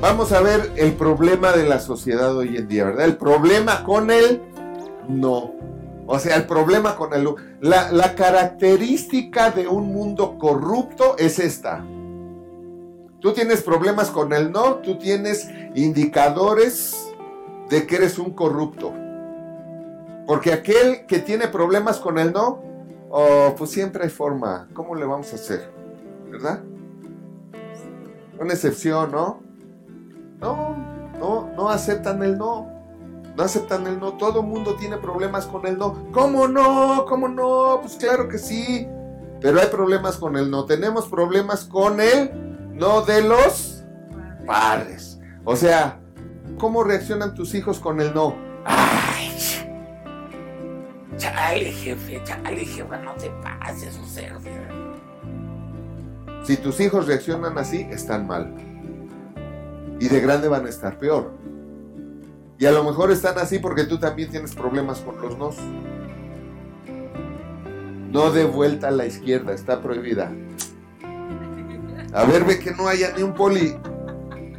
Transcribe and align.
vamos 0.00 0.32
a 0.32 0.40
ver 0.40 0.72
el 0.76 0.92
problema 0.94 1.52
de 1.52 1.64
la 1.64 1.80
sociedad 1.80 2.36
hoy 2.36 2.56
en 2.56 2.68
día, 2.68 2.84
¿verdad? 2.84 3.06
El 3.06 3.16
problema 3.16 3.84
con 3.84 4.10
el 4.10 4.42
no. 5.08 5.54
O 6.06 6.18
sea, 6.18 6.36
el 6.36 6.46
problema 6.46 6.96
con 6.96 7.12
el... 7.14 7.28
La, 7.60 7.90
la 7.90 8.14
característica 8.14 9.50
de 9.50 9.66
un 9.66 9.92
mundo 9.92 10.38
corrupto 10.38 11.16
es 11.18 11.38
esta. 11.38 11.84
Tú 13.20 13.32
tienes 13.32 13.62
problemas 13.62 14.10
con 14.10 14.32
el 14.32 14.52
no, 14.52 14.76
tú 14.76 14.98
tienes 14.98 15.48
indicadores 15.74 17.08
de 17.68 17.86
que 17.86 17.96
eres 17.96 18.18
un 18.18 18.30
corrupto. 18.30 18.92
Porque 20.26 20.52
aquel 20.52 21.06
que 21.06 21.18
tiene 21.18 21.48
problemas 21.48 21.98
con 21.98 22.18
el 22.18 22.32
no, 22.32 22.62
oh, 23.10 23.54
pues 23.56 23.70
siempre 23.70 24.04
hay 24.04 24.10
forma. 24.10 24.68
¿Cómo 24.74 24.94
le 24.94 25.06
vamos 25.06 25.32
a 25.32 25.36
hacer? 25.36 25.70
¿Verdad? 26.30 26.60
Una 28.38 28.52
excepción, 28.52 29.10
¿no? 29.10 29.45
No, 31.18 31.50
no, 31.56 31.68
aceptan 31.68 32.22
el 32.22 32.38
no. 32.38 32.68
No 33.36 33.42
aceptan 33.42 33.86
el 33.86 33.98
no. 34.00 34.14
Todo 34.14 34.42
mundo 34.42 34.76
tiene 34.76 34.96
problemas 34.96 35.46
con 35.46 35.66
el 35.66 35.78
no. 35.78 36.10
¿Cómo 36.12 36.48
no? 36.48 37.04
¿Cómo 37.06 37.28
no? 37.28 37.78
Pues 37.82 37.96
claro 37.96 38.28
que 38.28 38.38
sí. 38.38 38.88
Pero 39.40 39.60
hay 39.60 39.66
problemas 39.68 40.16
con 40.16 40.36
el 40.36 40.50
no. 40.50 40.64
Tenemos 40.64 41.06
problemas 41.08 41.64
con 41.64 42.00
el 42.00 42.30
no 42.74 43.02
de 43.02 43.22
los 43.22 43.84
padres. 44.46 45.20
O 45.44 45.56
sea, 45.56 46.00
¿cómo 46.58 46.84
reaccionan 46.84 47.34
tus 47.34 47.54
hijos 47.54 47.78
con 47.78 48.00
el 48.00 48.14
no? 48.14 48.36
Ay, 48.64 49.30
chale, 51.16 51.72
jefe, 51.72 52.22
chale, 52.24 52.64
jefe, 52.64 52.98
no 53.04 53.14
te 53.14 53.30
pases, 53.42 53.98
o 53.98 54.06
sea. 54.06 54.36
Si 56.44 56.56
tus 56.56 56.80
hijos 56.80 57.06
reaccionan 57.06 57.58
así, 57.58 57.86
están 57.90 58.26
mal. 58.26 58.54
Y 59.98 60.08
de 60.08 60.20
grande 60.20 60.48
van 60.48 60.66
a 60.66 60.68
estar 60.68 60.98
peor. 60.98 61.32
Y 62.58 62.66
a 62.66 62.72
lo 62.72 62.84
mejor 62.84 63.10
están 63.10 63.38
así 63.38 63.58
porque 63.58 63.84
tú 63.84 63.98
también 63.98 64.30
tienes 64.30 64.54
problemas 64.54 65.00
con 65.00 65.20
los 65.20 65.36
nos. 65.38 65.56
No 68.10 68.30
de 68.30 68.44
vuelta 68.44 68.88
a 68.88 68.90
la 68.90 69.06
izquierda, 69.06 69.52
está 69.52 69.82
prohibida. 69.82 70.32
A 72.12 72.24
ver, 72.24 72.44
ve 72.44 72.58
que 72.58 72.70
no 72.72 72.88
haya 72.88 73.12
ni 73.14 73.22
un 73.22 73.34
poli. 73.34 73.76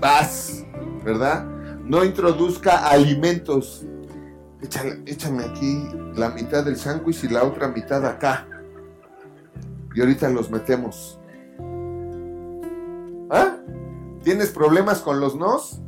Vas, 0.00 0.64
¿verdad? 1.04 1.44
No 1.84 2.04
introduzca 2.04 2.88
alimentos. 2.88 3.84
échame 5.06 5.44
aquí 5.44 5.88
la 6.14 6.30
mitad 6.30 6.64
del 6.64 6.76
sándwich 6.76 7.24
y 7.24 7.28
la 7.28 7.42
otra 7.42 7.68
mitad 7.68 8.06
acá. 8.06 8.46
Y 9.94 10.00
ahorita 10.00 10.28
los 10.28 10.50
metemos. 10.50 11.19
¿Tienes 14.22 14.50
problemas 14.50 14.98
con 15.00 15.18
los 15.18 15.34
nos? 15.34 15.80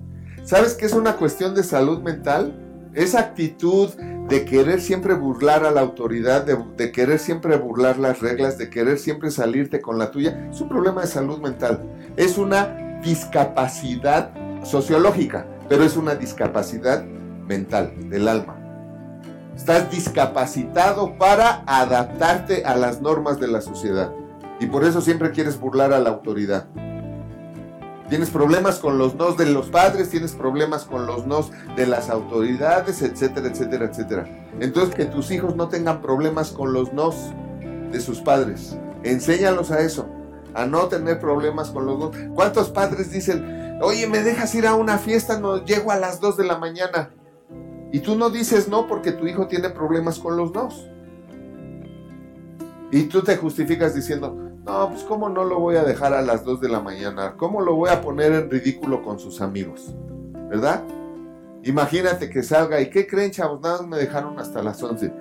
¿Sabes 0.44 0.74
que 0.74 0.86
es 0.86 0.94
una 0.94 1.16
cuestión 1.16 1.54
de 1.54 1.62
salud 1.62 2.00
mental? 2.00 2.58
Esa 2.94 3.20
actitud 3.20 3.90
de 4.28 4.44
querer 4.46 4.80
siempre 4.80 5.12
burlar 5.12 5.66
a 5.66 5.70
la 5.70 5.82
autoridad, 5.82 6.46
de, 6.46 6.92
querer 6.92 7.18
siempre 7.18 7.56
burlar 7.56 7.98
las 7.98 8.20
reglas, 8.20 8.56
de 8.56 8.70
querer 8.70 8.98
siempre 8.98 9.30
salirte 9.30 9.82
con 9.82 9.98
la 9.98 10.10
tuya, 10.10 10.48
es 10.50 10.60
un 10.62 10.70
problema 10.70 11.02
de 11.02 11.08
salud 11.08 11.40
mental. 11.40 11.82
Es 12.16 12.38
una 12.38 13.00
discapacidad 13.02 14.30
sociológica, 14.64 15.46
pero 15.68 15.84
es 15.84 15.96
una 15.96 16.14
discapacidad 16.14 17.04
mental 17.04 17.92
del 18.08 18.28
alma. 18.28 18.56
Estás 19.54 19.90
discapacitado 19.90 21.18
para 21.18 21.64
adaptarte 21.66 22.64
a 22.64 22.76
las 22.76 23.02
normas 23.02 23.38
de 23.38 23.48
la 23.48 23.60
sociedad. 23.60 24.10
Y 24.58 24.66
por 24.66 24.84
eso 24.84 25.02
siempre 25.02 25.32
quieres 25.32 25.60
burlar 25.60 25.92
a 25.92 26.00
la 26.00 26.08
autoridad. 26.08 26.68
Tienes 28.12 28.28
problemas 28.28 28.78
con 28.78 28.98
los 28.98 29.14
nos 29.14 29.38
de 29.38 29.46
los 29.46 29.70
padres, 29.70 30.10
tienes 30.10 30.32
problemas 30.32 30.84
con 30.84 31.06
los 31.06 31.26
nos 31.26 31.50
de 31.76 31.86
las 31.86 32.10
autoridades, 32.10 33.00
etcétera, 33.00 33.48
etcétera, 33.48 33.86
etcétera. 33.86 34.48
Entonces, 34.60 34.94
que 34.94 35.06
tus 35.06 35.30
hijos 35.30 35.56
no 35.56 35.70
tengan 35.70 36.02
problemas 36.02 36.50
con 36.50 36.74
los 36.74 36.92
nos 36.92 37.16
de 37.90 37.98
sus 38.02 38.20
padres. 38.20 38.76
Enséñalos 39.02 39.70
a 39.70 39.80
eso, 39.80 40.10
a 40.52 40.66
no 40.66 40.88
tener 40.88 41.20
problemas 41.20 41.70
con 41.70 41.86
los 41.86 41.98
nos. 41.98 42.16
¿Cuántos 42.34 42.68
padres 42.68 43.10
dicen, 43.10 43.78
oye, 43.80 44.06
me 44.06 44.22
dejas 44.22 44.54
ir 44.54 44.66
a 44.66 44.74
una 44.74 44.98
fiesta, 44.98 45.40
no 45.40 45.64
llego 45.64 45.90
a 45.90 45.96
las 45.96 46.20
2 46.20 46.36
de 46.36 46.44
la 46.44 46.58
mañana? 46.58 47.14
Y 47.92 48.00
tú 48.00 48.14
no 48.14 48.28
dices 48.28 48.68
no 48.68 48.86
porque 48.88 49.12
tu 49.12 49.26
hijo 49.26 49.46
tiene 49.46 49.70
problemas 49.70 50.18
con 50.18 50.36
los 50.36 50.52
nos. 50.52 50.86
Y 52.90 53.04
tú 53.04 53.22
te 53.22 53.38
justificas 53.38 53.94
diciendo, 53.94 54.51
no, 54.64 54.90
pues 54.90 55.02
cómo 55.02 55.28
no 55.28 55.44
lo 55.44 55.58
voy 55.58 55.76
a 55.76 55.82
dejar 55.82 56.14
a 56.14 56.22
las 56.22 56.44
2 56.44 56.60
de 56.60 56.68
la 56.68 56.80
mañana, 56.80 57.34
cómo 57.36 57.60
lo 57.60 57.74
voy 57.74 57.90
a 57.90 58.00
poner 58.00 58.32
en 58.32 58.50
ridículo 58.50 59.02
con 59.02 59.18
sus 59.18 59.40
amigos, 59.40 59.94
¿verdad? 60.48 60.84
Imagínate 61.64 62.30
que 62.30 62.42
salga 62.42 62.80
y 62.80 62.88
¿qué 62.88 63.06
creen, 63.06 63.30
chavos? 63.30 63.60
Nada 63.60 63.82
me 63.82 63.96
dejaron 63.96 64.38
hasta 64.38 64.62
las 64.62 64.82
11. 64.82 65.12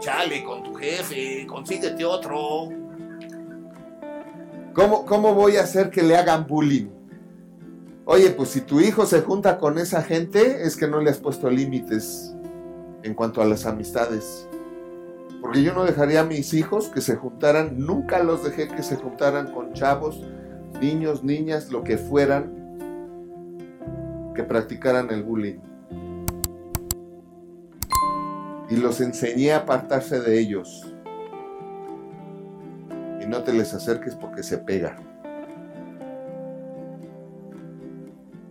chale 0.00 0.44
con 0.44 0.62
tu 0.64 0.74
jefe, 0.74 1.46
consíguete 1.46 2.04
otro. 2.04 2.68
¿Cómo, 4.72 5.04
¿Cómo 5.06 5.34
voy 5.34 5.56
a 5.56 5.62
hacer 5.62 5.90
que 5.90 6.02
le 6.02 6.16
hagan 6.16 6.46
bullying? 6.46 6.88
Oye, 8.04 8.30
pues 8.30 8.48
si 8.50 8.62
tu 8.62 8.80
hijo 8.80 9.06
se 9.06 9.20
junta 9.20 9.58
con 9.58 9.78
esa 9.78 10.02
gente, 10.02 10.62
es 10.62 10.76
que 10.76 10.88
no 10.88 11.00
le 11.00 11.10
has 11.10 11.18
puesto 11.18 11.50
límites 11.50 12.34
en 13.02 13.14
cuanto 13.14 13.42
a 13.42 13.44
las 13.44 13.66
amistades. 13.66 14.48
Porque 15.40 15.62
yo 15.62 15.72
no 15.72 15.84
dejaría 15.84 16.20
a 16.20 16.24
mis 16.24 16.52
hijos 16.54 16.88
que 16.88 17.00
se 17.00 17.16
juntaran, 17.16 17.78
nunca 17.78 18.22
los 18.22 18.42
dejé 18.44 18.68
que 18.68 18.82
se 18.82 18.96
juntaran 18.96 19.52
con 19.52 19.72
chavos, 19.72 20.26
niños, 20.80 21.22
niñas, 21.22 21.70
lo 21.70 21.84
que 21.84 21.96
fueran, 21.96 22.58
que 24.34 24.42
practicaran 24.42 25.10
el 25.10 25.22
bullying. 25.22 25.58
Y 28.70 28.76
los 28.76 29.00
enseñé 29.00 29.52
a 29.52 29.58
apartarse 29.58 30.20
de 30.20 30.38
ellos. 30.38 30.92
Y 33.22 33.26
no 33.26 33.42
te 33.42 33.52
les 33.52 33.72
acerques 33.72 34.14
porque 34.14 34.42
se 34.42 34.58
pega. 34.58 34.96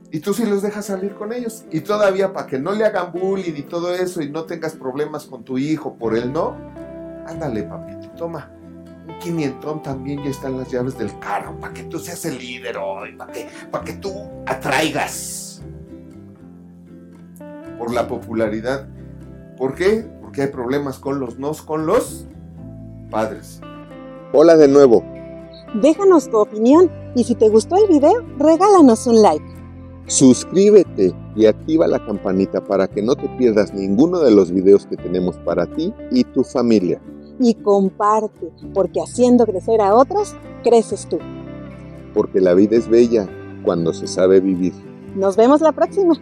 Y 0.10 0.20
tú 0.20 0.34
sí 0.34 0.46
los 0.46 0.62
dejas 0.62 0.86
salir 0.86 1.14
con 1.16 1.34
ellos. 1.34 1.66
Y 1.70 1.82
todavía 1.82 2.34
para 2.34 2.48
que 2.48 2.58
no 2.58 2.72
le 2.72 2.86
hagan 2.86 3.12
bullying 3.12 3.54
y 3.56 3.64
todo 3.64 3.94
eso 3.94 4.22
y 4.22 4.30
no 4.30 4.46
tengas 4.46 4.76
problemas 4.76 5.26
con 5.26 5.44
tu 5.44 5.58
hijo 5.58 5.96
por 5.96 6.18
él 6.18 6.32
no, 6.32 6.56
ándale 7.28 7.64
papito, 7.64 8.10
toma. 8.18 8.52
Un 9.08 9.20
quinientón 9.20 9.82
también 9.82 10.24
ya 10.24 10.30
están 10.30 10.58
las 10.58 10.70
llaves 10.70 10.98
del 10.98 11.18
carro 11.20 11.58
para 11.60 11.74
que 11.74 11.84
tú 11.84 12.00
seas 12.00 12.26
el 12.26 12.38
líder 12.38 12.78
hoy, 12.78 13.16
para 13.16 13.32
que, 13.32 13.48
para 13.72 13.84
que 13.84 13.94
tú 13.94 14.12
atraigas 14.46 15.62
por 17.78 17.94
la 17.94 18.08
popularidad. 18.08 18.88
¿Por 19.58 19.76
qué? 19.76 20.06
Porque 20.22 20.44
hay 20.44 20.48
problemas 20.48 21.00
con 21.00 21.20
los 21.20 21.40
nos, 21.40 21.62
con 21.62 21.86
los 21.86 22.28
padres. 23.10 23.62
Hola 24.34 24.58
de 24.58 24.68
nuevo. 24.68 25.04
Déjanos 25.82 26.30
tu 26.30 26.38
opinión 26.38 26.92
y 27.16 27.24
si 27.24 27.36
te 27.36 27.50
gustó 27.50 27.76
el 27.78 27.88
video, 27.88 28.26
regálanos 28.38 29.08
un 29.08 29.22
like. 29.22 29.46
Suscríbete 30.08 31.14
y 31.36 31.46
activa 31.46 31.88
la 31.88 32.04
campanita 32.06 32.64
para 32.64 32.88
que 32.88 33.02
no 33.02 33.16
te 33.16 33.28
pierdas 33.38 33.74
ninguno 33.74 34.20
de 34.20 34.32
los 34.32 34.52
videos 34.52 34.86
que 34.86 34.96
tenemos 34.96 35.38
para 35.40 35.66
ti 35.66 35.94
y 36.12 36.24
tu 36.24 36.44
familia. 36.44 37.02
Y 37.40 37.54
comparte, 37.56 38.52
porque 38.74 39.02
haciendo 39.02 39.46
crecer 39.46 39.82
a 39.82 39.94
otros, 39.94 40.36
creces 40.64 41.08
tú. 41.08 41.20
Porque 42.14 42.42
la 42.42 42.54
vida 42.54 42.78
es 42.78 42.90
bella 42.90 43.28
cuando 43.64 43.94
se 43.94 44.08
sabe 44.08 44.40
vivir. 44.40 44.74
Nos 45.16 45.36
vemos 45.36 45.62
la 45.62 45.72
próxima. 45.72 46.16